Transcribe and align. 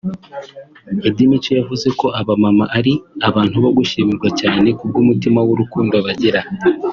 Eddie 1.07 1.29
Mico 1.31 1.51
yavuze 1.59 1.87
ko 1.99 2.07
aba 2.19 2.33
mama 2.43 2.65
ari 2.77 2.93
abantu 3.29 3.55
bo 3.63 3.69
gushimirwa 3.77 4.29
cyane 4.41 4.67
kubw’umutima 4.79 5.39
w’urukundo 5.47 5.95
bagira 6.05 6.39